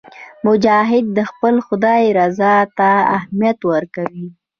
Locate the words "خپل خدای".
1.29-2.03